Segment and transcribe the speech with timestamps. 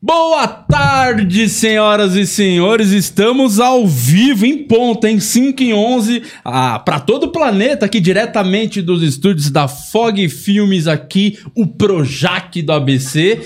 [0.00, 2.92] Boa tarde, senhoras e senhores.
[2.92, 7.98] Estamos ao vivo em ponto, em 5 e 11, ah, para todo o planeta, aqui
[7.98, 13.40] diretamente dos estúdios da Fog Filmes, aqui, o Projac do ABC.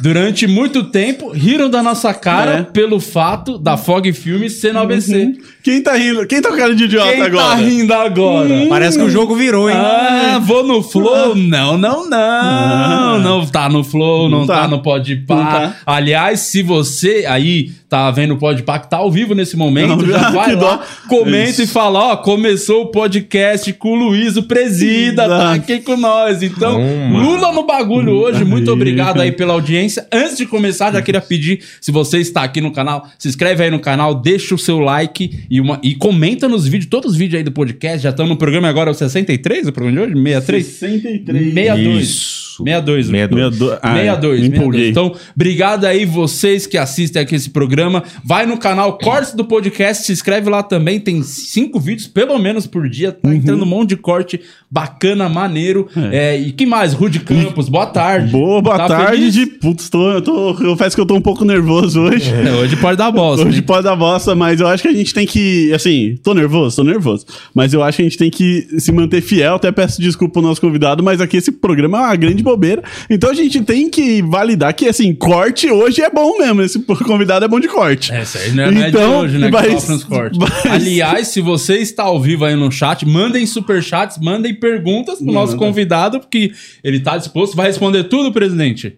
[0.00, 2.62] Durante muito tempo, riram da nossa cara É.
[2.62, 5.32] pelo fato da Fog Filmes ser no ABC.
[5.62, 6.26] Quem tá rindo?
[6.26, 7.48] Quem tá com cara de idiota Quem agora?
[7.48, 8.66] tá rindo agora?
[8.68, 9.76] Parece que o jogo virou, hein?
[9.76, 11.34] Ah, vou no Flow?
[11.34, 13.18] Não, não, não.
[13.20, 14.62] Não tá no Flow, não, Não tá.
[14.62, 14.68] tá.
[14.68, 15.34] no Podpah.
[15.34, 15.76] Não tá.
[15.86, 20.06] Aliás, se você aí tá vendo o Podpah que tá ao vivo nesse momento, Não,
[20.06, 20.82] já vai lá, dó.
[21.08, 21.62] comenta Isso.
[21.62, 26.42] e fala, ó, começou o podcast com o Luiz, o presida, tá aqui com nós.
[26.42, 27.18] Então, Toma.
[27.22, 28.44] Lula no bagulho hoje.
[28.44, 30.06] Muito obrigado aí pela audiência.
[30.12, 33.70] Antes de começar, já queria pedir, se você está aqui no canal, se inscreve aí
[33.70, 37.38] no canal, deixa o seu like e, uma, e comenta nos vídeos, todos os vídeos
[37.38, 40.22] aí do podcast, já estão no programa agora, é o 63, o programa de hoje?
[40.22, 40.66] 63?
[40.66, 41.44] 63.
[41.54, 42.02] 62.
[42.02, 42.45] Isso.
[42.64, 43.06] 62.
[43.06, 43.52] 62.
[43.54, 43.78] 62.
[43.82, 44.88] Ah, 62, me empolguei.
[44.88, 44.90] 62.
[44.90, 48.02] Então, obrigado aí vocês que assistem aqui esse programa.
[48.24, 50.98] Vai no canal Cortes do Podcast, se inscreve lá também.
[51.00, 53.12] Tem cinco vídeos, pelo menos por dia.
[53.12, 54.40] Tá entrando um monte de corte
[54.70, 55.88] bacana, maneiro.
[56.12, 56.92] É, e que mais?
[56.92, 58.30] Rude Campos, boa tarde.
[58.30, 59.12] Boa, boa Tá tarde.
[59.16, 59.34] feliz?
[59.34, 59.46] De...
[59.46, 62.30] Putz, tô, eu, tô, eu confesso que eu tô um pouco nervoso hoje.
[62.32, 63.46] É, hoje pode dar bosta.
[63.46, 63.62] Hoje hein?
[63.64, 65.72] pode dar bosta, mas eu acho que a gente tem que.
[65.72, 67.24] Assim, tô nervoso, tô nervoso.
[67.54, 69.54] Mas eu acho que a gente tem que se manter fiel.
[69.56, 72.82] Até peço desculpa pro nosso convidado, mas aqui esse programa é uma grande bobeira.
[73.10, 76.62] Então a gente tem que validar que, assim, corte hoje é bom mesmo.
[76.62, 78.12] Esse convidado é bom de corte.
[78.12, 79.50] É, isso aí não é, não é de Então, hoje, né?
[79.52, 80.38] mas- que sofre nos cortes.
[80.38, 85.32] mas- Aliás, se você está ao vivo aí no chat, mandem superchats, mandem perguntas pro
[85.32, 86.52] nosso convidado, porque
[86.82, 87.56] ele tá disposto.
[87.56, 88.96] Vai responder tudo, presidente?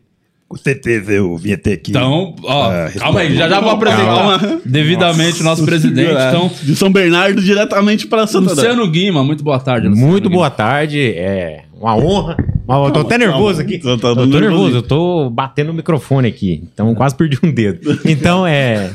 [0.49, 1.91] Com certeza eu vim até aqui.
[1.91, 4.35] Então, ó, Ah, calma aí, já já vou Calma.
[4.37, 6.11] apresentar devidamente o nosso presidente.
[6.11, 8.55] Então, de São Bernardo diretamente para Santa.
[8.55, 9.89] Luciano Guima, muito boa tarde.
[9.89, 10.37] Luciano Muito Guima.
[10.37, 12.37] boa tarde, é uma honra.
[12.69, 13.79] Mas eu tô até nervoso aqui.
[13.79, 17.51] Tô- tô eu tô nervoso, eu tô batendo o microfone aqui, então quase perdi um
[17.51, 17.81] dedo.
[18.05, 18.91] Então, é.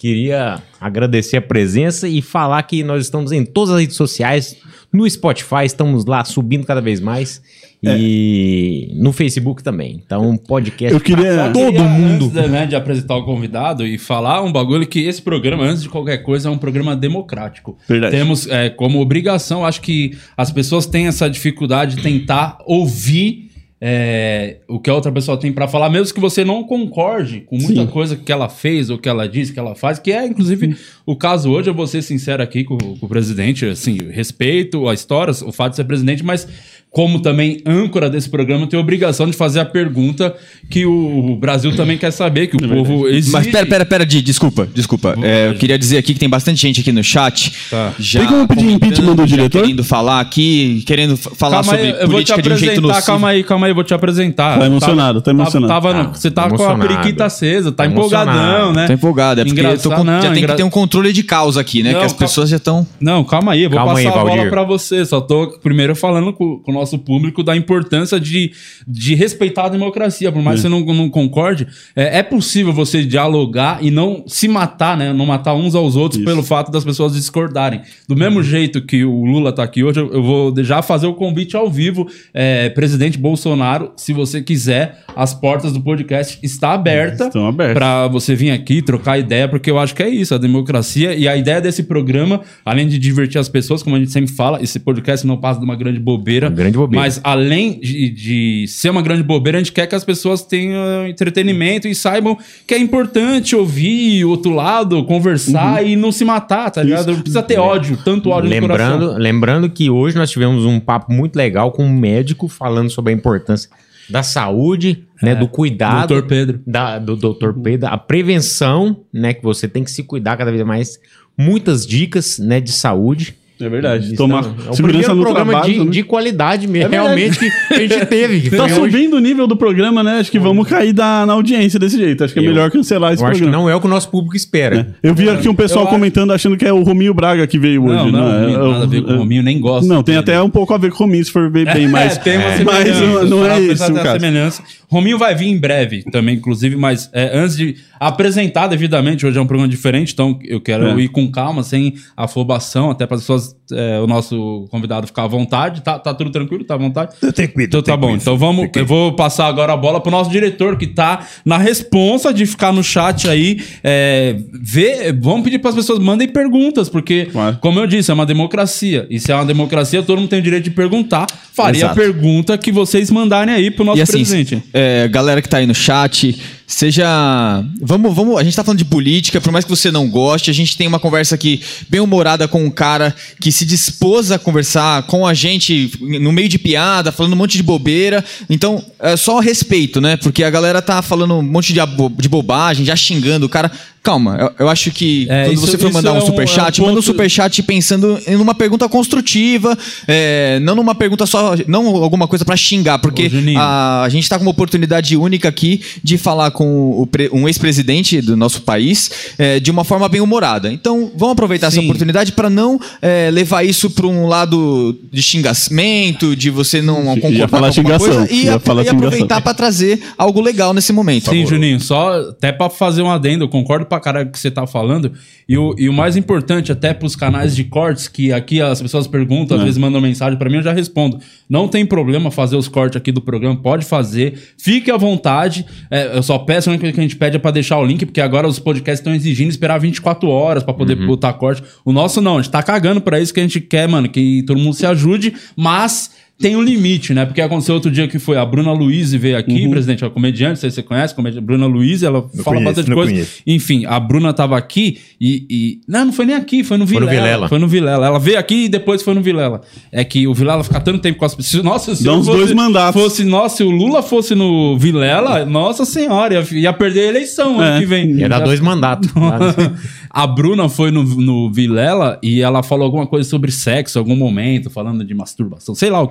[0.00, 4.56] Queria agradecer a presença e falar que nós estamos em todas as redes sociais,
[4.90, 7.42] no Spotify, estamos lá subindo cada vez mais.
[7.82, 10.00] E no Facebook também.
[10.04, 10.92] Então, podcast.
[10.94, 12.24] Eu queria- pra Eu todo queria, mundo.
[12.26, 15.82] Antes de, né, de apresentar o convidado e falar um bagulho que esse programa, antes
[15.82, 17.76] de qualquer coisa, é um programa democrático.
[17.88, 18.16] Verdade.
[18.16, 23.49] Temos é, como obrigação, acho que as pessoas têm essa dificuldade de tentar ouvir
[23.82, 27.56] é, o que a outra pessoa tem pra falar, mesmo que você não concorde com
[27.56, 27.86] muita Sim.
[27.86, 30.76] coisa que ela fez ou que ela diz, que ela faz, que é inclusive
[31.06, 34.92] o caso hoje, eu vou ser sincero aqui com, com o presidente, assim, respeito a
[34.92, 36.46] história, o fato de ser presidente, mas
[36.90, 40.34] como também âncora desse programa, tenho a obrigação de fazer a pergunta
[40.68, 43.30] que o Brasil também quer saber, que o povo exige.
[43.32, 45.14] Mas pera, pera, pera, Di, desculpa, desculpa.
[45.22, 47.52] É, eu queria dizer aqui que tem bastante gente aqui no chat.
[47.70, 47.92] Tá.
[47.98, 49.62] Já Tem como pedir impeachment do diretor?
[49.62, 52.70] Querendo falar aqui, querendo falar Calma aí, sobre eu vou te política de um jeito
[52.72, 53.06] apresentar, nocivo.
[53.06, 54.58] calma aí, calma aí, vou te apresentar.
[54.58, 55.72] Tá emocionado, tá emocionado.
[55.72, 58.86] Tava, Tá, você tá tá com a periquita acesa, tá Tá empolgadão, né?
[58.88, 61.22] Tô empolgado, é porque eu tô não, já tem engra- que ter um controle de
[61.22, 61.92] causa aqui, né?
[61.92, 62.86] Não, que as calma- pessoas já estão.
[63.00, 65.04] Não, calma aí, eu vou Calma passar aí, a bola pra você.
[65.04, 68.52] Só tô primeiro falando com, com o nosso público da importância de,
[68.86, 70.32] de respeitar a democracia.
[70.32, 74.48] Por mais que você não, não concorde, é, é possível você dialogar e não se
[74.48, 75.12] matar, né?
[75.12, 76.28] Não matar uns aos outros Isso.
[76.28, 77.82] pelo fato das pessoas discordarem.
[78.08, 81.14] Do mesmo jeito que o Lula tá aqui hoje, eu, eu vou já fazer o
[81.14, 82.08] convite ao vivo.
[82.32, 87.74] É, presidente Bolsonaro, se você quiser, as portas do podcast está aberta Estão abertas.
[87.74, 91.28] para você vir aqui trocar ideia, porque eu acho que é isso, a democracia e
[91.28, 94.78] a ideia desse programa, além de divertir as pessoas, como a gente sempre fala, esse
[94.80, 96.48] podcast não passa de uma grande bobeira.
[96.48, 97.04] Uma grande bobeira.
[97.04, 101.06] Mas além de, de ser uma grande bobeira, a gente quer que as pessoas tenham
[101.06, 102.36] entretenimento e saibam
[102.66, 107.12] que é importante ouvir o outro lado, conversar e não se matar, tá ligado?
[107.12, 109.18] Não precisa ter ódio, tanto ódio no Lembrando, coração.
[109.18, 113.16] lembrando que hoje nós tivemos um papo muito legal com um médico falando sobre a
[113.16, 113.70] importância
[114.10, 116.60] da saúde, né, do cuidado, Doutor Pedro.
[116.66, 117.52] da, do Dr.
[117.62, 120.98] Pedro, a prevenção, né, que você tem que se cuidar cada vez mais,
[121.38, 123.36] muitas dicas, né, de saúde.
[123.60, 124.06] É verdade.
[124.06, 125.72] Isso Tomar é o segurança primeiro no programa trabalho.
[125.72, 125.90] de, também.
[125.92, 128.50] de qualidade mesmo, É realmente que a gente teve.
[128.50, 128.92] Tá foi hoje.
[128.92, 130.18] subindo o nível do programa, né?
[130.20, 132.24] Acho que vamos cair da, na audiência desse jeito.
[132.24, 133.64] Acho que é Eu- melhor cancelar esse Eu acho que programa.
[133.64, 134.94] não é o que o nosso público espera.
[135.02, 137.58] Eu vi aqui um pessoal Eu acho- comentando achando que é o Rominho Braga que
[137.58, 138.12] veio Não, hoje.
[138.12, 138.40] não, né?
[138.40, 139.86] não, tem nada a ver com o Rominho, nem gosto.
[139.88, 140.18] Não, tem dele.
[140.30, 142.36] até um pouco a ver com o Rominho, se for ver bem, mas, é, tem
[142.38, 143.24] uma mas semelhança.
[143.24, 144.62] não, não é isso, semelhança.
[144.88, 149.40] Rominho vai vir em breve também, inclusive, mas é, antes de apresentar devidamente, hoje é
[149.40, 151.00] um programa diferente, então eu quero É.
[151.00, 155.26] ir com calma, sem afobação, até para as pessoas, é, o nosso convidado ficar à
[155.26, 155.80] vontade.
[155.82, 156.64] Tá, tá tudo tranquilo?
[156.64, 157.14] Tá à vontade?
[157.20, 157.66] Tô tranquilo.
[157.66, 158.14] Então tá bom.
[158.14, 158.68] Então vamos.
[158.74, 162.72] Eu vou passar agora a bola pro nosso diretor, que tá na responsa de ficar
[162.72, 163.60] no chat aí.
[163.82, 167.58] É, ver, vamos pedir para as pessoas mandem perguntas, porque, Claro.
[167.60, 169.06] como eu disse, é uma democracia.
[169.10, 171.26] E se é uma democracia, todo mundo tem o direito de perguntar.
[171.52, 171.92] Faria Exato.
[171.92, 174.62] a pergunta que vocês mandarem aí pro nosso E assim, presidente.
[174.72, 176.38] é, galera que tá aí no chat,
[176.72, 177.64] seja.
[177.80, 178.38] Vamos, vamos.
[178.38, 180.86] A gente tá falando de política, por mais que você não goste, a gente tem
[180.86, 185.34] uma conversa aqui bem humorada com um cara que se dispôs a conversar com a
[185.34, 188.24] gente no meio de piada, falando um monte de bobeira.
[188.48, 190.16] Então, é só respeito, né?
[190.16, 191.80] Porque a galera tá falando um monte de,
[192.18, 193.70] de bobagem, já xingando o cara.
[194.02, 196.80] Calma, eu, eu acho que É, quando isso- você for mandar é um um- superchat,
[196.80, 199.76] é um manda um ponto- superchat pensando em uma pergunta construtiva,
[200.08, 204.38] é, não numa pergunta só, não alguma coisa pra xingar, porque a, a gente tá
[204.38, 209.60] com uma oportunidade única aqui de falar com pre- um ex-presidente do nosso país é,
[209.60, 210.72] de uma forma bem humorada.
[210.72, 211.84] Então, vamos aproveitar essa Sim.
[211.84, 217.14] oportunidade para não é, levar isso para um lado de xingamento, de você não Ia
[217.16, 220.40] concordar com falar alguma xingação, coisa e, ia a- falar e aproveitar para trazer algo
[220.40, 221.28] legal nesse momento.
[221.30, 224.66] Sim, Juninho, só até pra fazer um adendo, eu concordo pra caralho que você tá
[224.66, 225.12] falando.
[225.48, 229.06] E o, e o mais importante, até pros canais de cortes, que aqui as pessoas
[229.06, 231.18] perguntam, às vezes mandam mensagem pra mim, eu já respondo.
[231.48, 234.38] Não tem problema fazer os cortes aqui do programa, pode fazer.
[234.56, 235.66] Fique à vontade.
[235.90, 237.84] É, eu só peço, a única coisa que a gente pede é pra deixar o
[237.84, 241.62] link, porque agora os podcasts estão exigindo esperar 24 horas pra poder botar corte.
[241.84, 244.44] O nosso não, a gente tá cagando pra isso que a gente quer, mano, que
[244.46, 246.10] todo mundo se ajude, mas
[246.40, 247.24] tem um limite, né?
[247.26, 249.70] Porque aconteceu outro dia que foi a Bruna Luiz veio aqui, Uhum.
[249.70, 252.88] presidente, a comediante, não sei se você conhece, comedi- Bruna Luiz, ela fala conheço, bastante
[252.88, 253.12] não coisa.
[253.12, 253.30] conheço.
[253.46, 256.94] Enfim, a Bruna tava aqui e, e- Não, não foi nem aqui, foi no Foi
[257.00, 257.22] no Vilela.
[257.26, 257.48] Vilela.
[257.48, 258.06] Foi no Vilela.
[258.06, 259.60] Ela veio aqui e depois foi no Vilela.
[259.92, 261.62] É que o Vilela fica tanto tempo com as pessoas.
[261.62, 263.00] Nossa, se Dá uns dois mandatos.
[263.00, 267.60] Fosse, nossa, se o Lula fosse no Vilela, nossa senhora, ia, ia perder a eleição
[267.60, 267.80] ano É.
[267.80, 268.12] que vem.
[268.12, 269.10] Ia dar dois mandatos.
[270.10, 274.16] a Bruna foi no, no Vilela e ela falou alguma coisa sobre sexo em algum
[274.16, 276.08] momento, falando de masturbação, sei lá o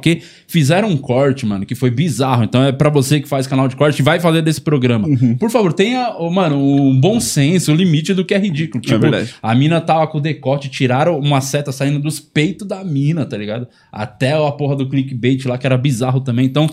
[0.48, 2.44] Fizeram um corte, mano, que foi bizarro.
[2.44, 5.08] Então é pra você que faz canal de corte, vai fazer desse programa.
[5.08, 5.38] Uhum.
[5.38, 8.82] Por favor, tenha, mano, um bom senso, o limite do que é ridículo.
[8.82, 9.36] Tipo, verdade.
[9.42, 13.38] a mina tava com o decote, tiraram uma seta saindo dos peitos da mina, tá
[13.38, 13.68] ligado?
[13.92, 16.46] Até a porra do clickbait lá, que era bizarro também.
[16.46, 16.70] Então,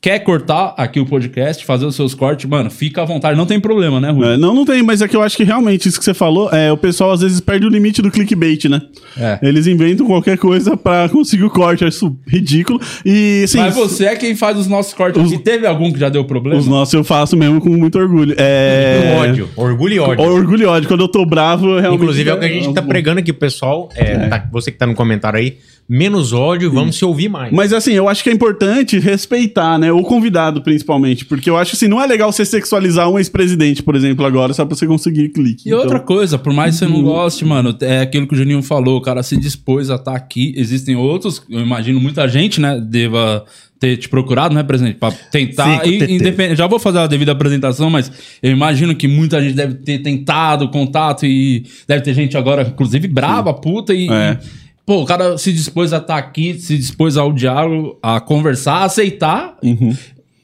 [0.00, 3.36] quer cortar aqui o podcast, fazer os seus cortes, mano, fica à vontade.
[3.36, 4.34] Não tem problema, né, Rui?
[4.34, 6.50] É, não, não tem, mas é que eu acho que realmente isso que você falou,
[6.50, 8.80] é, o pessoal às vezes perde o limite do clickbait, né?
[9.16, 9.38] É.
[9.42, 12.80] Eles inventam qualquer coisa pra conseguir o corte, acho isso ridículo.
[13.04, 15.42] E, assim, Mas você é quem faz os nossos cortes Os- aqui.
[15.42, 16.58] Teve algum que já deu problema?
[16.58, 18.34] os nossos eu faço mesmo com muito orgulho.
[18.38, 19.16] É...
[19.20, 19.48] ódio.
[19.56, 20.24] Orgulho e ódio.
[20.24, 20.88] Orgulho e ódio.
[20.88, 22.02] Quando eu tô bravo, realmente...
[22.02, 23.88] Inclusive é o que a gente tá pregando aqui, pessoal.
[23.94, 27.52] É, tá- você que tá no comentário aí, menos ódio, vamos se ouvir mais.
[27.52, 29.92] Mas assim, eu acho que é importante respeitar, né?
[29.92, 31.24] O convidado, principalmente.
[31.24, 34.64] Porque eu acho assim, não é legal você sexualizar um ex-presidente, por exemplo, agora, só
[34.64, 35.68] pra você conseguir clique.
[35.68, 38.36] E outra Então, coisa, por mais que você não goste, mano, é aquilo que o
[38.36, 40.52] Juninho falou, o cara se dispôs a estar aqui.
[40.56, 43.44] Existem outros, eu imagino muita gente, né, deva
[43.78, 45.84] ter te procurado, né, presidente, pra tentar.
[45.84, 48.10] Sim, e- independ- Já vou fazer a devida apresentação, mas
[48.42, 53.06] eu imagino que muita gente deve ter tentado contato e deve ter gente agora, inclusive,
[53.06, 54.08] brava, puta e.
[54.10, 54.38] É.
[54.42, 58.76] e- Pô, o cara se dispôs a estar aqui, se dispôs ao diálogo, a conversar,
[58.76, 59.56] a aceitar.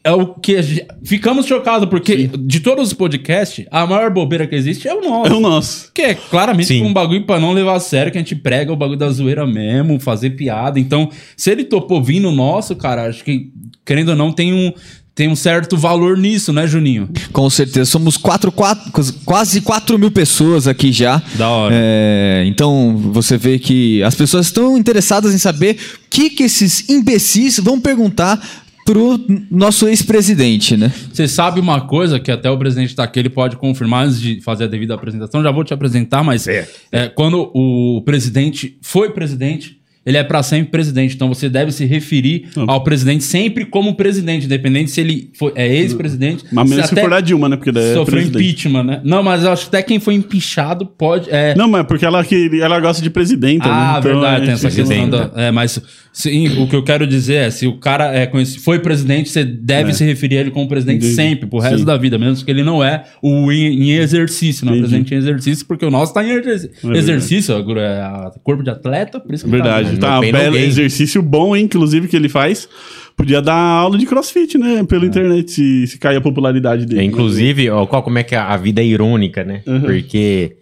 [0.05, 4.57] É o que gente- ficamos chocados, porque de todos os podcasts, a maior bobeira que
[4.57, 5.33] existe é o nosso.
[5.33, 5.93] É o nosso.
[5.95, 6.83] Que é claramente Sim.
[6.83, 9.47] um bagulho pra não levar a sério, que a gente prega o bagulho da zoeira
[9.47, 10.81] mesmo, fazer piada.
[10.81, 13.53] Então, se ele topou vir no nosso, cara, acho que,
[13.87, 14.73] querendo ou não, tem um,
[15.15, 17.09] tem um certo valor nisso, né, Juninho?
[17.33, 17.91] Com certeza.
[17.91, 18.91] Somos quatro, quatro,
[19.25, 21.23] quase 4 mil pessoas aqui já.
[21.35, 21.75] Da hora.
[21.77, 25.77] É, então, você vê que as pessoas estão interessadas em saber
[26.07, 28.41] o que, que esses imbecis vão perguntar
[28.85, 29.21] pro
[29.51, 30.93] nosso ex-presidente, né?
[31.13, 34.41] Você sabe uma coisa que até o presidente tá aqui, ele pode confirmar antes de
[34.41, 35.43] fazer a devida apresentação.
[35.43, 36.81] Já vou te apresentar, mas Certo.
[36.91, 41.15] é, quando o presidente foi presidente, ele é pra sempre presidente.
[41.15, 45.67] Então você deve se referir ao presidente sempre como presidente, independente se ele foi, é
[45.67, 46.45] ex-presidente.
[46.51, 47.57] Mas menos se for da Dilma, né?
[47.57, 48.45] Porque daí é sofreu presidente.
[48.45, 49.01] impeachment, né?
[49.05, 51.31] Não, mas eu acho que até quem foi empichado pode.
[51.31, 53.63] É, Não, mas porque ela, que, ela gosta de presidente.
[53.65, 53.99] ah, né?
[53.99, 55.31] Então, verdade, é, tem essa questão da.
[55.37, 55.81] É, mas
[56.13, 58.31] sim, o que eu quero dizer é: se o cara é
[58.63, 61.15] foi presidente, você deve se referir a ele como presidente Entendi.
[61.15, 61.85] sempre, pro resto Sim.
[61.85, 65.17] da vida, mesmo que ele não é o em, em exercício, não é presidente em
[65.19, 66.71] exercício, porque o nosso tá em exercício.
[66.83, 66.99] verdade.
[66.99, 69.91] exercício, é corpo de atleta, por isso que Verdade.
[69.91, 72.69] Tá, Tá, Pain, no belo exercício bom, hein, inclusive, que ele faz.
[73.17, 74.85] Podia dar aula de crossfit, né?
[74.85, 77.01] Pela internet, se, se cair a popularidade dele.
[77.01, 79.63] É, inclusive, ó, qual, como é que a, a vida é irônica, né?
[79.81, 80.57] Porque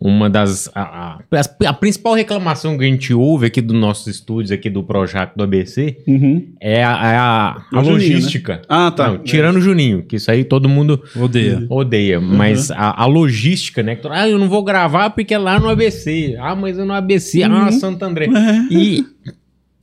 [0.00, 0.68] uma das.
[0.74, 4.82] A, a- a principal reclamação que a gente ouve aqui dos nossos estúdios, aqui do
[4.82, 6.48] Projac do ABC, Uhum.
[6.60, 8.56] é a, é a- É o a Juninho, logística.
[8.56, 8.62] né?
[8.68, 9.08] Ah, tá.
[9.12, 11.64] Não, tirando o Juninho, que isso aí todo mundo Odeia.
[11.70, 12.20] odeia.
[12.20, 13.98] Mas a, a logística, né?
[14.10, 16.36] Ah, eu não vou gravar porque é lá no ABC.
[16.38, 17.42] Ah, mas é no ABC.
[17.44, 18.28] Ah, Santo André.
[18.70, 19.04] E,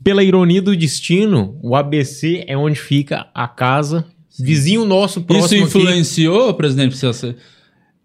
[0.03, 4.05] pela ironia do destino, o ABC é onde fica a casa.
[4.39, 5.77] Vizinho nosso Isso próximo aqui.
[5.77, 6.95] influenciou, presidente?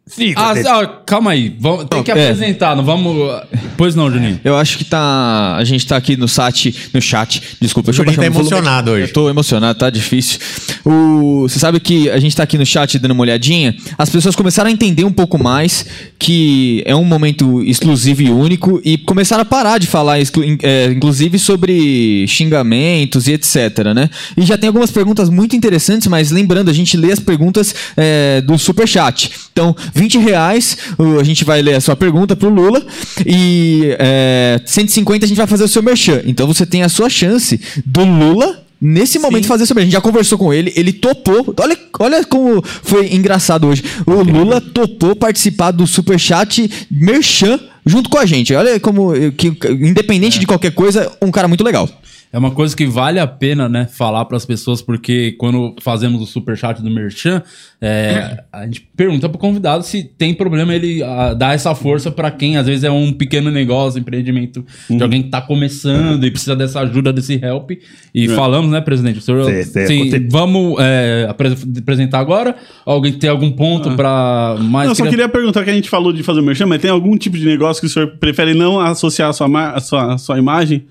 [0.09, 2.15] Sim, Ah, ah, calma aí, vamos, tem que É.
[2.15, 3.43] apresentar, não vamos.
[3.77, 4.41] Pois não, Juninho.
[4.45, 5.57] Eu acho que tá.
[5.57, 6.75] A gente tá aqui no chat.
[6.93, 7.43] No chat.
[7.61, 8.49] Desculpa, deixa eu baixar tá o volume.
[8.51, 9.03] emocionado hoje.
[9.05, 10.39] Eu tô emocionado, tá difícil.
[10.85, 13.75] O, você sabe que a gente tá aqui no chat dando uma olhadinha.
[13.99, 15.85] As pessoas começaram a entender um pouco mais
[16.19, 21.39] que é um momento exclusivo e único e começaram a parar de falar, é, inclusive,
[21.39, 24.09] sobre xingamentos e etc, né?
[24.37, 28.41] E já tem algumas perguntas muito interessantes, mas lembrando, a gente lê as perguntas é,
[28.41, 29.31] do Superchat.
[29.53, 32.85] Então, 20 reais, o- a gente vai ler a sua pergunta pro Lula
[33.25, 33.66] e
[33.99, 36.23] é, 150 a gente vai fazer o seu merchan.
[36.25, 39.83] Então, você tem a sua chance do Lula Nesse momento fazer sobre.
[39.83, 41.55] A gente já conversou com ele, ele topou.
[41.59, 43.83] Olha, olha como foi engraçado hoje.
[44.07, 48.55] O Lula topou participar do Superchat Merchan junto com a gente.
[48.55, 51.89] Olha como, que, independente de qualquer coisa, um cara muito legal.
[52.33, 56.21] É uma coisa que vale a pena, né, falar para as pessoas, porque quando fazemos
[56.21, 57.43] o superchat do Merchan,
[57.81, 62.31] é, a gente pergunta pro convidado se tem problema ele ah, dar essa força para
[62.31, 66.57] quem às vezes é um pequeno negócio, empreendimento de alguém que tá começando e precisa
[66.57, 67.73] dessa ajuda, desse help.
[68.15, 69.19] E falamos, né, presidente?
[69.19, 72.57] O senhor, Sim, sim, vamos é, apre- apresentar agora?
[72.85, 76.13] Alguém tem algum ponto para mais Não, eu só queria perguntar que a gente falou
[76.13, 78.81] de fazer o merchan, mas tem algum tipo de negócio que o senhor prefere não
[78.81, 80.87] associar a sua, a sua, a sua imagem?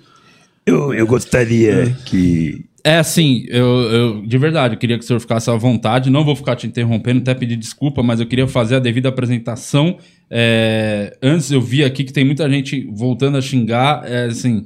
[0.66, 2.66] Eu, eu gostaria que.
[2.84, 6.10] É assim, eu, eu- de verdade, eu queria que o senhor ficasse à vontade.
[6.12, 9.98] Não vou ficar te interrompendo, até pedir desculpa, mas eu queria fazer a devida apresentação.
[10.30, 14.04] É, antes eu vi aqui que tem muita gente voltando a xingar.
[14.06, 14.66] É, assim,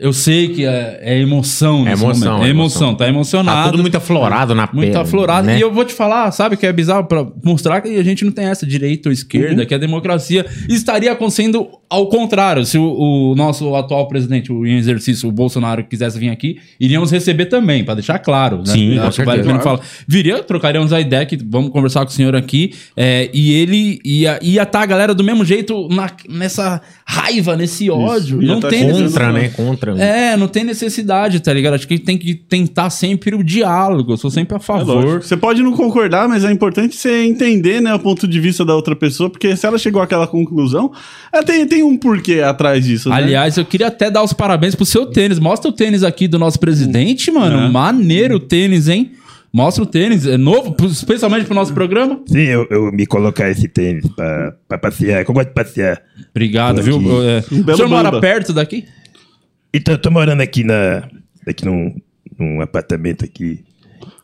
[0.00, 1.86] eu sei que é, é emoção.
[1.86, 2.46] É emoção, momento.
[2.46, 3.64] é emoção, tá emocionado.
[3.66, 5.46] Tá tudo muito aflorado na Muito pele, aflorado.
[5.46, 5.58] né?
[5.58, 8.32] E eu vou te falar, sabe, que é bizarro pra mostrar que a gente não
[8.32, 9.68] tem essa direita ou esquerda, Uhum.
[9.68, 12.64] que a democracia estaria acontecendo ao contrário.
[12.64, 17.10] Se o, o nosso atual presidente, o em exercício, o Bolsonaro, quisesse vir aqui, iríamos
[17.10, 18.58] receber também, pra deixar claro.
[18.58, 18.64] Né?
[18.72, 19.48] Sim, com Acho que vale a certeza.
[19.48, 19.80] pena falar.
[20.08, 24.38] Viria, trocaríamos a ideia que vamos conversar com o senhor aqui, é, e ele ia
[24.40, 28.40] estar tá a galera do mesmo jeito na- nessa raiva, nesse ódio.
[28.40, 28.90] Não tá tem.
[28.90, 29.50] Contra, né?
[29.50, 29.73] Contra.
[30.02, 31.74] É, não tem necessidade, tá ligado?
[31.74, 34.12] Acho que tem que tentar sempre o diálogo.
[34.12, 35.04] Eu sou sempre a É favor.
[35.04, 35.22] lógico.
[35.22, 38.74] Você pode não concordar, mas é importante você entender né, o ponto de vista da
[38.74, 40.92] outra pessoa, porque se ela chegou àquela conclusão,
[41.32, 43.08] é, tem, tem um porquê atrás disso.
[43.08, 43.16] né?
[43.16, 45.38] Aliás, eu queria até dar os parabéns pro seu tênis.
[45.38, 47.58] Mostra o tênis aqui do nosso presidente, mano.
[47.58, 47.68] É.
[47.68, 49.12] Maneiro o tênis, hein?
[49.52, 50.26] Mostra o tênis.
[50.26, 52.18] É novo, especialmente pro nosso programa.
[52.26, 55.24] Sim, eu, eu me colocar esse tênis pra, pra passear.
[55.24, 56.02] que Eu gosto de passear.
[56.30, 56.96] Obrigado, viu?
[57.22, 58.84] É, Um o senhor mora perto daqui?
[59.74, 61.02] Então, eu tô morando aqui na.
[61.46, 61.94] Aqui num,
[62.38, 63.64] num apartamento aqui.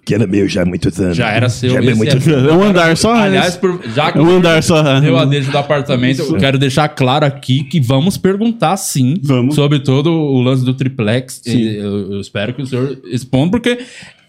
[0.05, 1.17] Que era meu já há muitos anos.
[1.17, 2.51] Já era seu, Já é esse muitos é- anos.
[2.51, 3.13] É um andar só.
[3.15, 3.61] Aliás, né?
[3.61, 4.83] por- já que É um andar só.
[5.05, 9.55] eu a deixa do apartamento, eu quero deixar claro aqui que vamos perguntar sim Vamos.
[9.55, 11.43] sobre todo o lance do triplex.
[11.47, 13.79] E Eu, eu espero que o senhor exponda, porque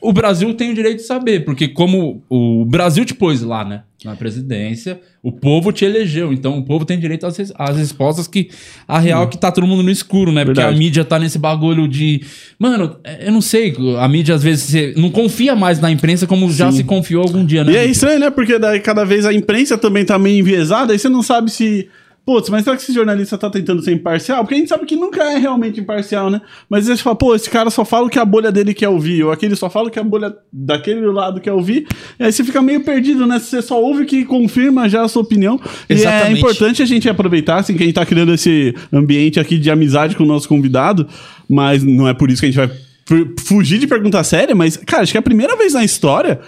[0.01, 3.83] o Brasil tem o direito de saber, porque como o Brasil te pôs lá, né?
[4.03, 8.49] Na presidência, o povo te elegeu, então o povo tem direito às, às respostas que
[8.87, 10.43] a real é que tá todo mundo no escuro, né?
[10.43, 10.75] Porque Verdade.
[10.75, 12.23] a mídia tá nesse bagulho de.
[12.57, 16.25] Mano, é, eu não sei, a mídia às vezes você não confia mais na imprensa
[16.25, 17.73] como já se confiou algum dia, né?
[17.73, 18.31] E é estranho, né?
[18.31, 21.87] Porque daí cada vez a imprensa também tá meio enviesada, aí você não sabe se.
[22.23, 24.43] Putz, mas será que esse jornalista tá tentando ser imparcial?
[24.43, 26.39] Porque a gente sabe que nunca é realmente imparcial, né?
[26.69, 29.23] Mas você fala, pô, esse cara só fala o que a bolha dele quer ouvir,
[29.23, 31.87] ou aquele só fala o que a bolha daquele lado quer ouvir.
[32.19, 33.39] E aí você fica meio perdido, né?
[33.39, 35.59] Você só ouve o que confirma já a sua opinião.
[35.89, 36.37] E é Exatamente.
[36.39, 40.15] importante a gente aproveitar, assim, que a gente tá criando esse ambiente aqui de amizade
[40.15, 41.07] com o nosso convidado,
[41.49, 42.69] mas não é por isso que a gente vai
[43.03, 46.39] fu- fugir de pergunta séria, mas, cara, acho que é a primeira vez na história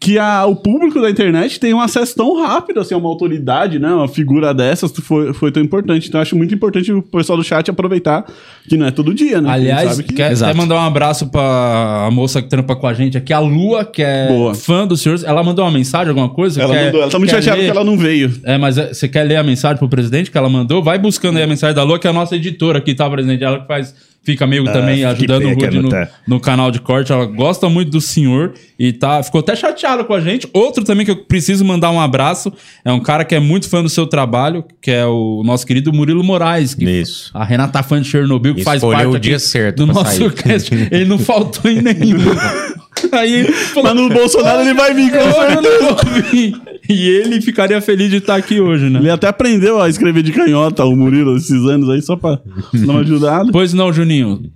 [0.00, 3.78] que a- o público da internet tem um acesso tão rápido assim, a uma autoridade,
[3.78, 3.88] né?
[3.90, 6.08] Uma figura dessas foi, foi tão importante.
[6.08, 8.26] Então, acho muito importante o pessoal do chat aproveitar
[8.68, 9.48] que não é todo dia, né?
[9.50, 12.92] Aliás, sabe que- quer até mandar um abraço pra a moça que trampa com a
[12.92, 14.54] gente aqui, a Lua, que é Boa.
[14.54, 15.24] fã dos senhores.
[15.24, 16.60] Ela mandou uma mensagem, alguma coisa?
[16.60, 17.64] ela, Quer- mandou, ela tá muito quer chateada ler?
[17.64, 18.30] que ela não veio.
[18.44, 20.82] É, mas é, você quer ler a mensagem pro presidente que ela mandou?
[20.82, 23.42] Vai buscando aí a mensagem da Lua, que é a nossa editora aqui, tá, presidente?
[23.42, 23.94] Ela que faz.
[24.24, 26.08] Fica meio também que ajudando o Rude no, tá.
[26.26, 27.12] no canal de corte.
[27.12, 30.48] Ela gosta muito do senhor e tá, ficou até chateada com a gente.
[30.52, 32.50] Outro também que eu preciso mandar um abraço
[32.84, 35.92] é um cara que é muito fã do seu trabalho, que é o nosso querido
[35.92, 36.74] Murilo Moraes.
[36.74, 37.30] Que Isso.
[37.34, 40.32] A Renata fã de Chernobyl, que faz parte o dia certo do nosso sair.
[40.32, 40.74] cast.
[40.90, 42.18] Ele não faltou em nenhum.
[43.12, 45.62] Aí, falou, Mas no Bolsonaro ele vai vir com certeza.
[45.62, 46.74] não.
[46.88, 48.98] E ele ficaria feliz de estar aqui hoje, né?
[48.98, 52.38] Ele até aprendeu a escrever de canhota, o Murilo, esses anos aí, só pra
[52.72, 53.50] dar uma ajudada.
[53.50, 54.50] Pois não, Juninho.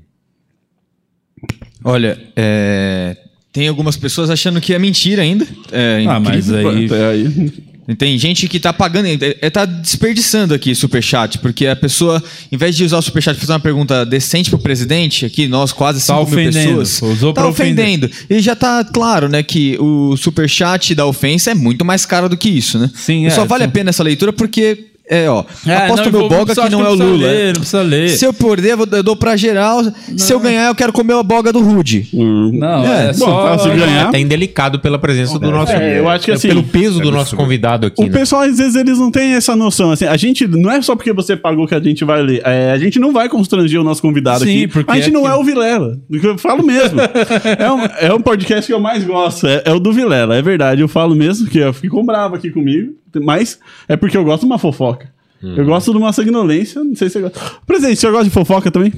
[1.83, 3.17] Olha, é,
[3.53, 5.47] tem algumas pessoas achando que é mentira ainda.
[5.73, 6.87] É Ah, mas aí.
[6.87, 7.53] Até aí.
[7.97, 12.57] Tem gente que tá pagando, é, é, tá desperdiçando aqui superchat, porque a pessoa, em
[12.57, 16.01] vez de usar o superchat pra fazer uma pergunta decente pro presidente, aqui nós quase
[16.01, 17.49] 5 Tá mil ofendendo, pessoas, tá ofender.
[17.49, 18.11] ofendendo.
[18.29, 22.37] E já tá claro, né, que o superchat da ofensa é muito mais caro do
[22.37, 22.91] que isso, né?
[22.95, 23.69] Sim, é, Só vale sim.
[23.69, 25.39] a pena essa leitura porque É, ó.
[25.41, 27.27] aposto não, meu boga que não é o precisa Lula.
[27.27, 28.09] ler, não precisa ler.
[28.11, 29.81] Se eu perder, eu vou- eu dou pra geral.
[30.17, 32.09] Se eu ganhar, eu quero comer a boga do Rude.
[32.13, 33.49] Não, é, Bom, só...
[33.51, 35.73] tá, se ganhar- É até indelicado pela presença do nosso.
[35.73, 38.03] É, eu acho que assim- Pelo peso do nosso convidado aqui.
[38.03, 38.13] O né?
[38.13, 39.91] pessoal, às vezes, eles não têm essa noção.
[39.91, 42.43] Assim, a gente não é só porque você pagou que a gente vai ler.
[42.45, 44.69] É, a gente não vai constranger o nosso convidado Sim, aqui.
[44.69, 45.99] porque a gente é não que- é o Vilela.
[46.11, 46.99] Eu falo mesmo.
[47.59, 49.47] é, um, é um podcast que eu mais gosto.
[49.47, 50.37] É, é o do Vilela.
[50.37, 50.81] É verdade.
[50.83, 52.93] Eu falo mesmo que eu ficou bravo aqui comigo.
[53.23, 55.11] Mas é porque eu gosto de uma fofoca.
[55.43, 56.83] Eu gosto de uma sanguinolência.
[56.83, 57.41] Não sei se você gosta.
[57.67, 58.93] Presidente, o senhor gosta de fofoca também?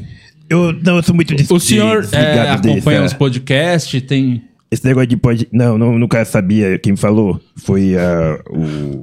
[0.48, 4.42] Eu não eu sou muito des- O senhor é, acompanha dessa- os podcasts, tem...
[4.70, 5.48] Esse negócio de pode.
[5.52, 7.40] Não, não, nunca sabia quem falou.
[7.56, 9.02] Foi ah, o,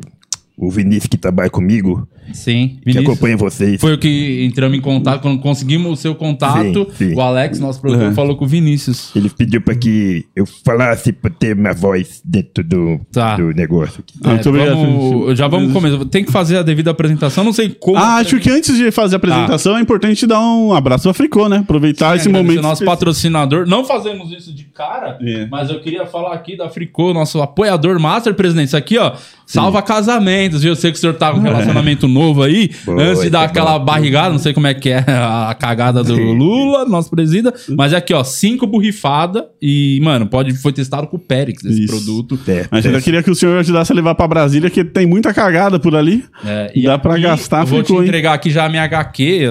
[0.57, 3.05] o Vinícius que trabalha comigo, Sim, que Vinícius.
[3.05, 3.79] acompanha vocês.
[3.79, 7.13] Foi o que entramos em contato, quando conseguimos o seu contato, Sim, sim.
[7.15, 8.13] o Alex, nosso produtor, Uhum.
[8.15, 9.15] falou com o Vinícius.
[9.15, 13.37] Ele pediu para que eu falasse para ter minha voz dentro do, Tá.
[13.37, 14.03] do negócio.
[14.23, 14.75] Ah, muito É, obrigado.
[14.75, 16.03] vamos- já vamos começar.
[16.05, 17.97] Tem que fazer a devida apresentação, não sei como.
[17.97, 21.47] Ah, acho que antes de fazer a apresentação é importante dar um abraço ao Fricô,
[21.47, 21.57] né?
[21.57, 22.63] Aproveitar esse Agradecer momento.
[22.63, 23.67] nosso patrocinador.
[23.67, 25.45] Não fazemos isso de cara, É.
[25.51, 28.67] mas eu queria falar aqui da Fricô, nosso apoiador master, presidente.
[28.69, 29.13] Isso aqui, ó,
[29.47, 30.73] salva casamentos, viu?
[30.73, 32.69] Eu sei que o senhor tá com um relacionamento novo aí.
[32.85, 33.85] Boa, antes de dar tá aquela bom.
[33.85, 37.53] barrigada, não sei como é que é a cagada do Lula, nosso presida.
[37.75, 41.85] Mas é aqui, ó, cinco borrifada e, mano, pode, foi testado com o Périx esse
[41.85, 41.93] Isso.
[41.95, 42.37] produto.
[42.45, 43.03] Certo, Mas eu ainda certo.
[43.05, 46.23] queria que o senhor ajudasse a levar pra Brasília, que tem muita cagada por ali.
[46.45, 48.07] É, Dá pra gastar, eu Vou te ficou, hein?
[48.09, 49.47] entregar aqui já a minha HQ.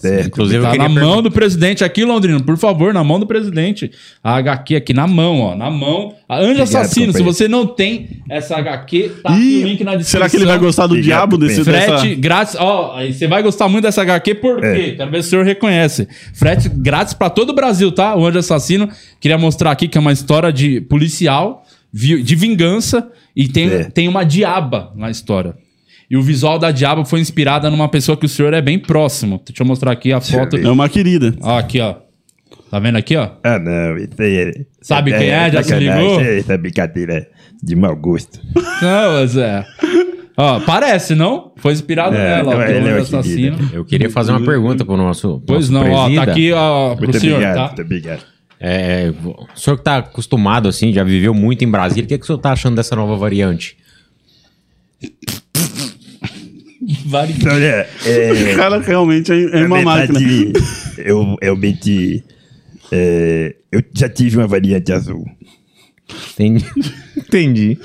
[0.00, 0.26] Certo.
[0.26, 2.42] Inclusive, eu Tá na perguntar- mão do presidente aqui, Londrino.
[2.42, 3.90] Por favor, na mão do presidente.
[4.22, 5.54] A HQ aqui na mão, ó.
[5.56, 6.14] Na mão.
[6.28, 9.98] A Obrigado, Assassino, se você não tem essa HQ, tá aqui o link na Ih,
[9.98, 10.04] descrição.
[10.20, 12.14] será que ele vai gostar do Obrigado, diabo desse Frete dessa...
[12.20, 12.56] grátis.
[12.58, 14.74] Ó, aí você vai gostar muito dessa HQ, por É.
[14.74, 14.94] quê?
[14.96, 16.08] Quero ver se o senhor reconhece.
[16.34, 18.14] Frete grátis pra todo o Brasil, tá?
[18.16, 18.88] O Anjo Assassino.
[19.20, 23.84] Queria mostrar aqui que é uma história de policial, de vingança, e tem, É.
[23.84, 25.54] tem uma diaba na história.
[26.10, 29.40] E o visual da diaba foi inspirada numa pessoa que o senhor é bem próximo.
[29.46, 30.56] Deixa eu mostrar aqui a foto.
[30.56, 31.34] É uma querida.
[31.40, 31.96] Ó, aqui, ó.
[32.70, 33.30] Tá vendo aqui, ó?
[33.42, 34.52] Ah, não, isso aí é.
[34.82, 35.50] Sabe quem é?
[35.50, 36.20] Já se ligou?
[36.20, 37.26] Isso Essa brincadeira
[37.62, 38.38] de mau gosto.
[38.82, 39.64] Não, mas é.
[40.36, 41.50] Ó, parece, não?
[41.56, 43.58] Foi inspirado É, nela, ó, ela é uma Assassino.
[43.72, 45.42] Eu queria fazer uma pergunta pro nosso.
[45.44, 46.24] Pois nosso não, ó, presida.
[46.26, 47.66] tá aqui, ó, pro Muito senhor, obrigado, tá?
[47.66, 48.22] muito obrigado.
[48.60, 52.22] É, o senhor que tá acostumado, assim, já viveu muito em Brasília, o que, que
[52.22, 53.76] o senhor tá achando dessa nova variante?
[57.06, 60.18] Vari- Olha, é, O cara realmente é, é uma máquina.
[60.20, 60.52] verdade,
[60.98, 62.22] eu realmente.
[62.92, 65.24] É, eu já tive uma variante azul.
[66.32, 66.64] Entendi.
[67.16, 67.78] Entendi.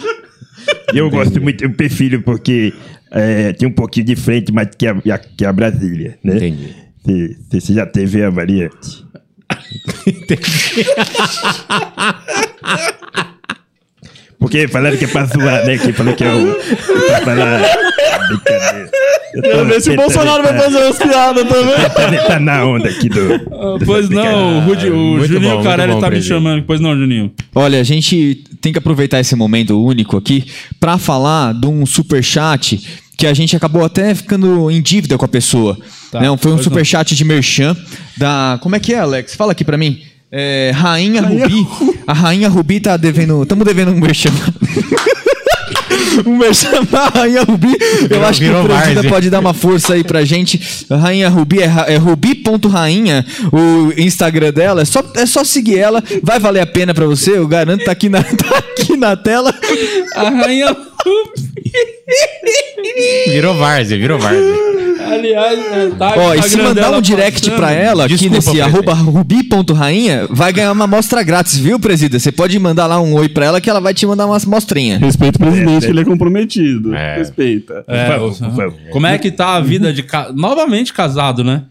[0.93, 2.73] E eu gosto muito, eu prefiro porque
[3.11, 6.35] é, tem um pouquinho de frente, mais que a, que a Brasília, né?
[6.37, 6.75] Entendi.
[7.03, 9.03] Você- Você já teve a variante.
[14.43, 15.77] Porque falaram que é pra zoar, né?
[15.77, 16.53] Que falou que é o.
[17.07, 17.61] Pra falar.
[18.27, 18.89] Brincadeira.
[19.35, 21.75] Eu Quero ver se o Bolsonaro vai fazer umas piadas também.
[22.19, 23.33] Tá, tá na onda aqui do.
[23.35, 26.63] Ah, Pois não, o, Rudi- o muito Juninho bom, Carelli bom, tá me chamando.
[26.67, 27.31] Pois não, Juninho.
[27.55, 30.43] Olha, a gente tem que aproveitar esse momento único aqui
[30.77, 32.81] para falar de um superchat
[33.17, 35.77] que a gente acabou até ficando em dívida com a pessoa.
[36.11, 36.27] Tá, né?
[36.37, 37.77] Foi um superchat de merchan
[38.17, 38.59] da.
[38.61, 39.35] Como é que é, Alex?
[39.35, 40.01] Fala aqui para mim.
[40.35, 41.67] É, Rainha Rubi.
[42.07, 43.43] A Rainha Rubi tá devendo.
[43.43, 44.31] Estamos devendo um merchan.
[46.25, 47.75] um merchan pra Rainha Rubi.
[48.01, 49.09] Eu Virou- acho que o várzea.
[49.09, 50.59] pode dar uma força aí pra gente.
[50.89, 54.81] A Rainha Rubi é, é rubi.rainha, o Instagram dela.
[54.81, 57.85] É só, é só seguir ela, vai valer a pena pra você, eu garanto.
[57.85, 59.53] Tá aqui na, tá aqui na tela.
[60.15, 60.75] A rainha.
[63.29, 64.73] Virou várzea, virou várzea.
[65.11, 67.55] Aliás, é, tá, Ó, o e se Instagram mandar um direct passando.
[67.57, 68.75] pra ela, aqui Desculpa, nesse presidente.
[68.75, 72.17] arroba rubi.rainha, vai ganhar uma amostra grátis, viu, presida?
[72.17, 74.97] Você pode mandar lá um oi pra ela que ela vai te mandar uma amostrinha.
[74.97, 76.95] Respeita o presidente, que ele é comprometido.
[76.95, 77.17] É.
[77.17, 77.83] Respeita.
[77.87, 78.17] É,
[78.91, 80.03] como é que tá a vida de.
[80.03, 81.63] ca- Novamente casado, né?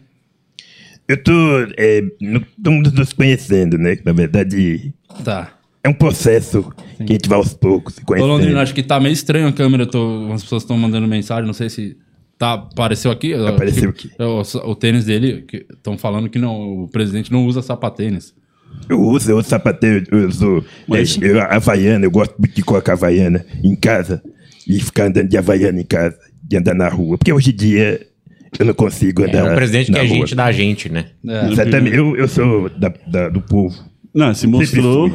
[1.07, 1.31] Eu tô.
[1.77, 3.97] É, estamos nos conhecendo, né?
[4.05, 4.93] Na verdade,
[5.23, 5.49] Tá.
[5.83, 8.31] É um processo que a gente vai aos poucos se Ô, conhecendo.
[8.31, 9.85] Londrino, acho que tá meio estranho a câmera.
[9.85, 11.97] Tô, as pessoas estão mandando mensagem, não sei se.
[12.37, 13.33] Tá, apareceu aqui?
[13.33, 14.21] Apareceu Que- aqui.
[14.21, 18.33] O, o tênis dele, estão falando que não, o presidente não usa sapatênis.
[18.89, 22.63] Eu uso, eu uso sapateiro, eu uso Mas- é, eu, havaiana, eu gosto muito de
[22.63, 24.21] colocar havaiana em casa
[24.67, 27.17] e ficar andando de havaiana em casa, de andar na rua.
[27.17, 28.01] Porque hoje em dia
[28.59, 30.15] eu não consigo andar É um presidente que na é rua.
[30.15, 31.05] gente da gente, né?
[31.27, 31.51] É.
[31.51, 33.75] Exatamente, eu, eu sou da, da- do povo.
[34.13, 35.09] Não, se mostrou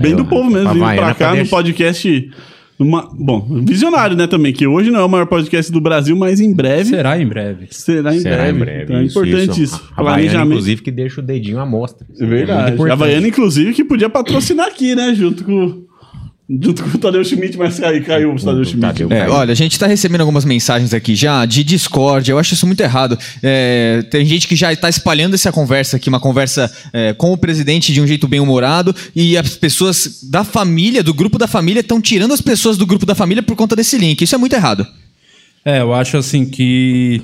[0.00, 0.72] bem do povo mesmo.
[0.72, 2.30] Vindo pra cá no podcast.
[2.78, 6.40] Uma, bom, visionário, né, também, que hoje não é o maior podcast do Brasil, mas
[6.40, 7.66] em breve Será em breve.
[7.70, 8.56] será em Será breve.
[8.56, 8.82] em breve.
[8.84, 9.74] Então é importante isso.
[9.94, 10.46] A Havaiana, Planejamento.
[10.52, 12.06] inclusive, que deixa o dedinho à mostra.
[12.18, 12.82] É verdade.
[12.82, 15.14] a Havaiana, inclusive, que podia patrocinar aqui, né?
[15.14, 15.84] Junto com
[16.50, 18.80] Junto com o Tadeu Schmidt, mas caiu, caiu o Tadeu Schmidt.
[18.80, 19.08] Tadeu.
[19.12, 22.66] É, olha, a gente tá recebendo algumas mensagens aqui já de Discord, eu acho isso
[22.66, 23.16] muito errado.
[23.40, 27.36] É, tem gente que já tá espalhando essa conversa aqui, uma conversa é, com o
[27.36, 31.80] presidente de um jeito bem humorado, e as pessoas da família, do grupo da família,
[31.80, 34.20] estão tirando as pessoas do grupo da família por conta desse link.
[34.20, 34.84] Isso é muito errado.
[35.64, 37.22] É, eu acho assim que.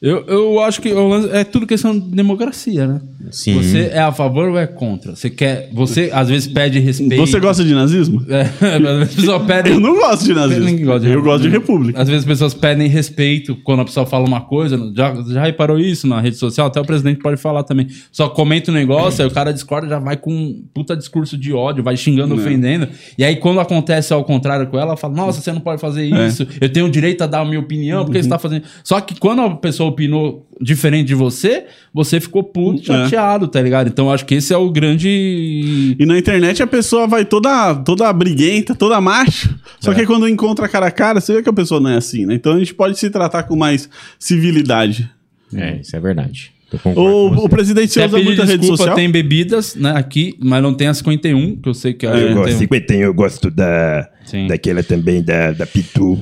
[0.00, 3.00] Eu, eu acho que o é tudo questão de democracia, né?
[3.32, 3.54] Sim.
[3.54, 5.16] Você é a favor ou é contra?
[5.16, 5.70] Você quer.
[5.72, 7.16] Você às vezes pede respeito.
[7.16, 8.24] Você gosta de nazismo?
[8.28, 9.70] É, às vezes a pessoa pede.
[9.70, 10.86] Eu não gosto de nazismo.
[10.86, 12.00] Gosta de eu gosto de república.
[12.00, 14.78] Às vezes as pessoas pedem respeito quando a pessoa fala uma coisa.
[14.94, 16.68] Já, já reparou isso na rede social?
[16.68, 17.88] Até o presidente pode falar também.
[18.12, 21.52] Só comenta um negócio, aí o cara discorda, já vai com um puta discurso de
[21.52, 22.88] ódio, vai xingando, ofendendo.
[23.18, 26.06] E aí quando acontece ao contrário com ela, ela fala: Nossa, você não pode fazer
[26.06, 26.46] isso.
[26.60, 28.62] Eu tenho o direito a dar a minha opinião, porque você tá fazendo.
[28.84, 33.88] Só que quando a pessoa opinou diferente de você, você ficou puto, chateado, tá ligado?
[33.88, 35.96] Então acho que esse é o grande.
[35.98, 39.54] E na internet a pessoa vai toda, toda briguenta, toda macho.
[39.80, 41.96] Só que aí quando encontra cara a cara, você vê que a pessoa não é
[41.96, 42.34] assim, né?
[42.34, 45.10] Então a gente pode se tratar com mais civilidade.
[45.54, 46.52] É, isso é verdade.
[46.94, 48.94] O, o presidente Quer usa muita rede desculpa, social?
[48.96, 52.26] tem bebidas, né, aqui, mas não tem a 51, que eu sei que a Eu
[52.28, 54.46] gente gosto, tem- 51, eu gosto da, Sim.
[54.46, 56.18] daquela também, da, da Pitu.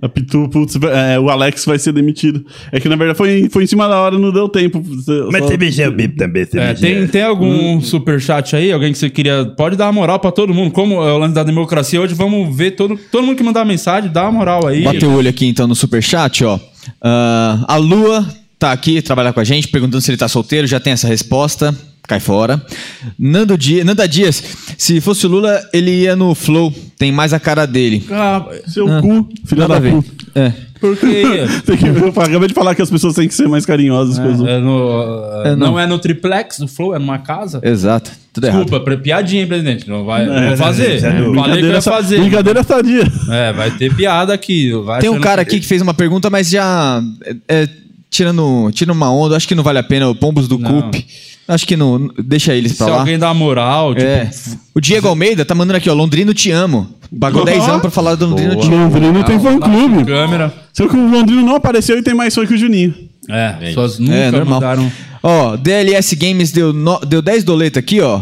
[0.00, 2.44] A Pitu, putz, é, o Alex vai ser demitido.
[2.70, 4.80] É que na verdade foi, foi em cima da hora, não deu tempo.
[4.80, 8.72] Você- Mas só- cerveja eu bebo também, É, tem, tem algum superchat aí?
[8.72, 9.44] Alguém que você queria.
[9.56, 10.70] Pode dar uma moral pra todo mundo.
[10.72, 14.10] Como é o lance da democracia hoje, vamos ver todo, todo mundo que mandar mensagem,
[14.10, 14.82] dá uma moral aí.
[14.82, 16.58] Bateu o olho aqui então no superchat, ó.
[17.00, 18.26] Ah, a Lua
[18.58, 21.74] tá aqui trabalhar com a gente, perguntando se ele tá solteiro, já tem essa resposta.
[22.08, 22.60] Cai fora.
[23.18, 24.42] Nando Dias, Nanda Dias,
[24.76, 28.04] se fosse o Lula, ele ia no Flow, tem mais a cara dele.
[28.10, 29.92] Ah, Seu cu, filho Nada da ver.
[29.92, 30.04] cu.
[30.34, 30.52] É.
[30.80, 31.22] porque.
[31.64, 34.40] Tem que, eu acabei de falar que as pessoas têm que ser mais carinhosas outros.
[34.48, 35.72] É no, É, não.
[35.72, 35.78] não.
[35.78, 37.60] é no triplex do Flow, é numa casa.
[37.62, 38.10] Exato.
[38.32, 38.62] Tudo errado.
[38.62, 39.88] Desculpa, pre- piadinha, hein, presidente.
[39.88, 40.92] Não vai não É, fazer.
[40.92, 42.18] é, é, Falei que ia sa- fazer.
[42.18, 43.04] brincadeira sadia.
[43.30, 44.72] É, vai ter piada aqui.
[44.84, 47.00] vai Tem um cara que- aqui que fez uma pergunta, mas já.
[47.48, 47.68] é, é,
[48.10, 50.08] tirando, tirando uma onda, acho que não vale a pena.
[50.08, 50.82] O Pombos do Não.
[50.82, 50.96] Cup.
[51.48, 52.08] Acho que não.
[52.24, 52.98] Deixa eles Se pra lá.
[53.00, 54.30] alguém dá moral, tipo, É.
[54.74, 55.94] O Diego Almeida tá mandando aqui, ó.
[55.94, 56.88] Londrino te amo.
[57.20, 57.44] Pagou Ó.
[57.44, 58.84] 10 anos pra falar do Londrino te amo.
[58.84, 60.04] Londrino tem fã clube.
[60.04, 60.52] câmera.
[60.72, 62.94] Só que o Londrino não apareceu e tem mais fã que o Juninho.
[63.28, 64.54] É, pessoas nunca É, normal.
[64.60, 64.92] mandaram.
[65.22, 68.20] Ó, DLS Games deu, no- deu 10 doleta aqui, ó.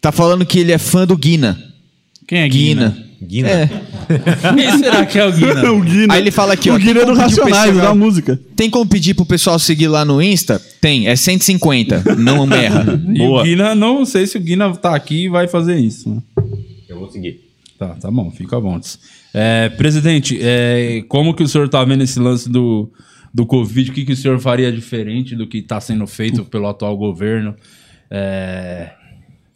[0.00, 1.58] Tá falando que ele é fã do Guina.
[2.26, 2.96] Quem é Guina?
[3.22, 3.48] Guina.
[3.48, 3.48] Guina.
[3.50, 3.70] É.
[4.54, 5.72] Quem será que é o Guina?
[5.72, 6.14] o Guina.
[6.14, 8.40] Aí ele fala aqui, ó, O Guina tem é do Racionais, da música.
[8.56, 10.60] Tem como pedir pro pessoal seguir lá no Insta?
[10.80, 12.14] Tem, é 150.
[12.16, 13.00] Não erra.
[13.12, 13.40] E Boa.
[13.40, 16.22] o Guina, não sei se o Guina tá aqui e vai fazer isso.
[16.88, 17.40] Eu vou seguir.
[17.78, 18.80] Tá, tá bom, fica bom.
[19.32, 22.90] É, presidente, é, como que o senhor tá vendo esse lance do,
[23.32, 23.90] do Covid?
[23.90, 27.54] O que, que o senhor faria diferente do que está sendo feito pelo atual governo?
[28.10, 28.90] É,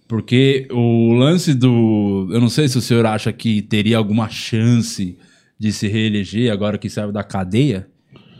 [0.08, 2.28] porque o lance do.
[2.32, 5.18] Eu não sei se o senhor acha que teria alguma chance
[5.58, 7.86] de se reeleger agora que saiu da cadeia,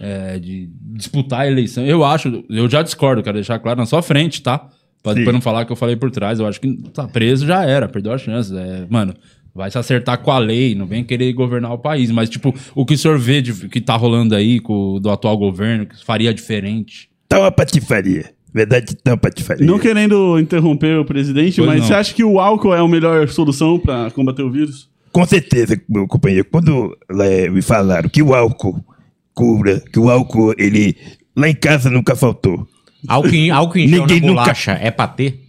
[0.01, 1.85] é, de disputar a eleição.
[1.85, 4.67] Eu acho, eu já discordo, quero deixar claro na sua frente, tá?
[5.03, 6.41] Pra depois não falar que eu falei por trás.
[6.41, 8.57] Eu acho que tá preso já era, perdeu a chance.
[8.57, 9.15] É, mano,
[9.55, 12.11] vai se acertar com a lei, não vem querer governar o país.
[12.11, 15.37] Mas, tipo, o que o senhor vê de, que tá rolando aí com, do atual
[15.37, 17.11] governo, que faria diferente?
[17.29, 18.38] Tá uma patifaria.
[18.59, 19.65] Verdade, tá uma patifaria.
[19.65, 21.87] Não querendo interromper o presidente, Pois mas não.
[21.87, 24.89] você acha que o álcool é a melhor solução pra combater o vírus?
[25.13, 28.85] Com certeza, meu companheiro, quando é, me falaram que o álcool
[29.33, 30.97] cura, que o álcool, ele.
[31.37, 32.67] Lá em casa nunca faltou.
[33.07, 35.41] Álcool em, álcool em gel Ninguém na nunca- bolacha é pra ter?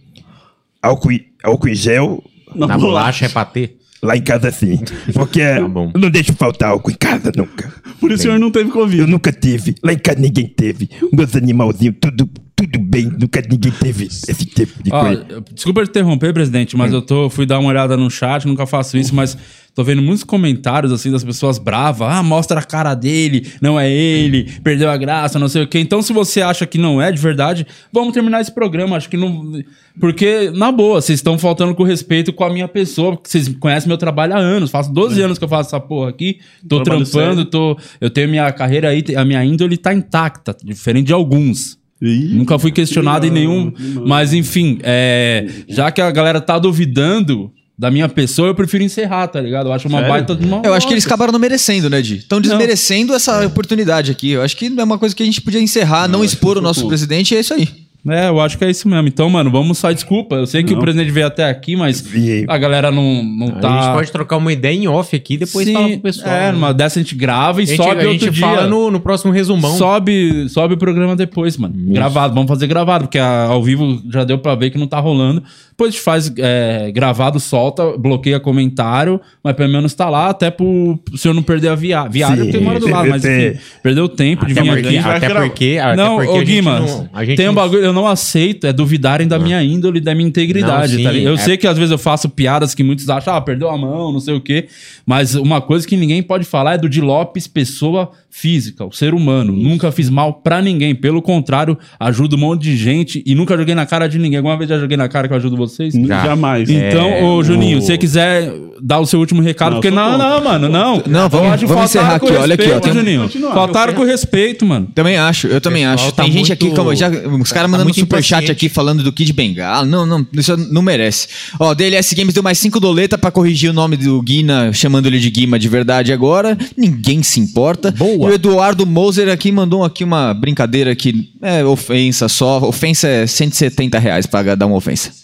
[0.80, 2.22] Álcool, em- álcool em gel,
[2.54, 3.76] Na, Na bolacha é pra ter?
[4.02, 4.78] lá em casa sim.
[5.12, 5.68] Porque Tá eu
[6.00, 7.72] não deixo faltar álcool em casa nunca.
[8.00, 9.06] Por isso o senhor não teve Eu Covid.
[9.06, 9.74] nunca tive.
[9.82, 10.88] Lá em casa ninguém teve.
[11.12, 12.28] Meus animalzinhos, tudo,
[12.66, 13.04] tudo bem.
[13.18, 15.26] Nunca ninguém teve esse tipo de Ó, coisa.
[15.52, 19.14] desculpa interromper, presidente, mas eu tô, fui dar uma olhada no chat, nunca faço isso,
[19.14, 19.36] mas
[19.74, 22.08] tô vendo muitos comentários assim das pessoas bravas.
[22.10, 25.78] Ah, mostra a cara dele, não é ele, perdeu a graça, não sei o quê.
[25.78, 28.96] Então, se você acha que não é de verdade, vamos terminar esse programa.
[28.96, 29.52] Acho que não.
[29.98, 33.88] Porque, na boa, vocês estão faltando com respeito com a minha pessoa, porque vocês conhecem
[33.88, 34.70] meu trabalho há anos.
[34.70, 36.38] Faço 12 anos que eu faço essa porra aqui.
[36.68, 37.44] Tô Trabalho trampando, sério.
[37.46, 37.78] tô.
[38.00, 41.79] Eu tenho minha carreira aí, a minha índole tá intacta, diferente de alguns.
[42.02, 43.72] Ih, Nunca fui questionado em não, nenhum.
[43.78, 44.06] não.
[44.06, 49.26] Mas, enfim, é, já que a galera tá duvidando da minha pessoa, eu prefiro encerrar,
[49.28, 49.68] tá ligado?
[49.68, 50.12] Eu acho uma Sério?
[50.12, 50.62] baita de uma.
[50.64, 52.16] Eu acho que eles acabaram não merecendo, né, Di?
[52.16, 54.30] Estão desmerecendo essa oportunidade aqui.
[54.30, 56.86] Eu acho que é uma coisa que a gente podia encerrar, não, expor o nosso
[56.86, 57.68] presidente, e é isso aí.
[58.08, 59.08] É, eu acho que é isso mesmo.
[59.08, 60.36] Então, mano, vamos só desculpa.
[60.36, 62.04] Eu sei que o presidente veio até aqui, mas
[62.48, 63.82] a galera não, não A tá.
[63.82, 66.34] gente pode trocar uma ideia em off aqui, depois Sim, fala pro pessoal.
[66.34, 66.52] É, né?
[66.52, 68.40] numa dessa a gente grava e a gente, sobe a outro gente dia.
[68.46, 69.76] fala no, no próximo resumão.
[69.76, 71.74] Sobe, sobe o programa depois, mano.
[71.76, 74.98] Gravado, vamos fazer gravado, porque a- ao vivo já deu pra ver que não tá
[74.98, 75.42] rolando.
[75.70, 80.50] Depois a gente faz é, gravado, solta, bloqueia comentário, mas pelo menos tá lá, até
[80.50, 84.06] pro, pro senhor não perder a via, viagem, porque mora do lado, mas enfim, perdeu
[84.08, 84.98] tempo de Até vir porque, aqui.
[84.98, 85.46] vai até gravar.
[85.48, 87.89] porque, até não, porque ô a gente Guima, não- a gente tem um não- bagulho,
[87.90, 91.30] eu não aceito, é duvidarem da minha índole, da minha integridade, Não, sim, tá ligado?
[91.32, 93.76] Eu é- sei que às vezes eu faço piadas que muitos acham, ah, perdeu a
[93.76, 94.66] mão, não sei o quê,
[95.04, 99.12] mas uma coisa que ninguém pode falar é do Di Lopes, pessoa física, o ser
[99.12, 99.52] humano.
[99.52, 103.74] Nunca fiz mal pra ninguém, pelo contrário, ajudo um monte de gente e nunca joguei
[103.74, 104.36] na cara de ninguém.
[104.38, 105.92] Alguma vez já joguei na cara que eu ajudo vocês?
[105.94, 106.24] Já.
[106.24, 106.70] Jamais.
[106.70, 109.90] Então, É, ô Juninho, o- se você quiser dar o seu último recado, Não, porque
[109.94, 111.02] não, não, mano, não.
[111.06, 113.28] Não, vamos- vamos encerrar com aqui, olha aqui, ó, Juninho.
[113.52, 114.86] Faltaram com respeito, mano.
[114.94, 116.12] Também acho, eu também acho.
[116.12, 119.12] tá Tem gente aqui, como já, os caras tá mandando muito superchat aqui falando do
[119.12, 119.86] Kid Bengala.
[119.86, 121.28] Não, não, isso não merece.
[121.58, 125.18] Ó, DLS Games deu mais 5 doleta pra corrigir o nome do Guina, chamando ele
[125.18, 126.56] de Guima de verdade agora.
[126.76, 127.90] Ninguém se importa.
[127.90, 128.28] Boa.
[128.28, 132.58] E o Eduardo Moser aqui mandou aqui uma brincadeira que é ofensa só.
[132.62, 135.19] Ofensa é 170 reais pra dar uma ofensa.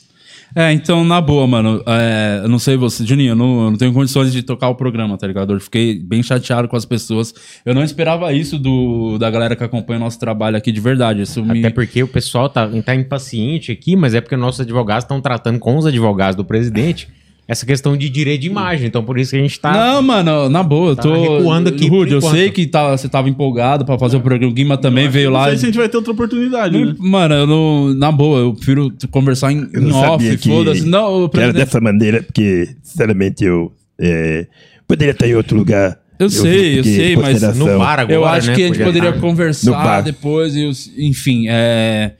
[0.59, 3.77] É, então, na boa, mano, é, eu não sei você, Juninho, eu não, eu não
[3.77, 5.53] tenho condições de tocar o programa, tá ligado?
[5.53, 7.35] Eu fiquei bem chateado com as pessoas.
[7.62, 11.21] Eu não esperava isso do, da galera que acompanha o nosso trabalho aqui de verdade.
[11.21, 11.59] Isso me...
[11.59, 15.59] Até porque o pessoal tá, tá impaciente aqui, mas é porque nossos advogados estão tratando
[15.59, 17.07] com os advogados do presidente
[17.48, 18.88] essa questão de direito de imagem.
[18.88, 19.72] Então, por isso que a gente tá.
[19.72, 21.37] Não, mano, na boa, eu Tá tô.
[21.37, 24.50] recuando aqui Rude, eu sei que tá, você tava empolgado pra fazer o programa.
[24.50, 25.48] O Guima também veio Não lá.
[25.48, 26.94] sei se a gente vai ter outra oportunidade, né?
[26.98, 30.85] Mano, eu não, na boa, eu prefiro conversar em, Eu não sabia off, que foda-se.
[30.85, 34.46] Não, que era dessa maneira, porque, sinceramente, eu é,
[34.87, 35.98] poderia estar em outro lugar.
[36.18, 39.12] Eu sei, eu sei, mas no bar agora, eu acho né, que a gente poderia
[39.12, 42.12] conversar depois, e enfim, é...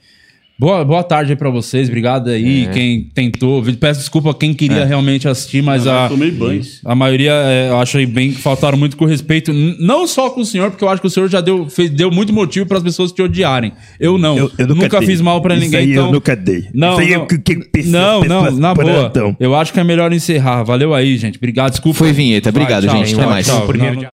[0.59, 2.69] Boa, boa tarde aí pra vocês, obrigado aí, É.
[2.71, 3.63] quem tentou.
[3.79, 6.61] Peço desculpa a quem queria realmente assistir, mas Eu a, tomei banho.
[6.83, 10.45] a maioria é, eu achei bem que faltaram muito com respeito, não só com o
[10.45, 12.83] senhor, porque eu acho que o senhor já deu, fez- deu muito motivo para as
[12.83, 13.71] pessoas te odiarem.
[13.99, 15.07] Eu não, Eu, eu nunca, dei.
[15.07, 16.07] fiz mal pra Isso ninguém, aí então...
[16.07, 16.63] eu nunca dei.
[16.73, 17.13] Não, Isso aí não.
[17.13, 19.13] é o que, que pessoas- Não, não, na boa.
[19.39, 20.63] Eu acho que é melhor encerrar.
[20.63, 21.37] Valeu aí, gente.
[21.37, 21.99] Obrigado, desculpa.
[21.99, 22.49] Foi vinheta.
[22.49, 23.13] Obrigado, Vai, tchau, gente.
[23.13, 23.45] tchau, Até mais.
[23.45, 23.67] tchau.
[23.67, 24.07] Primeiro Não, de